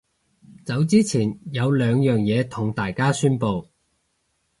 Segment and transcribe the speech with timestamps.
[0.65, 3.67] 走之前有兩樣嘢同大家宣佈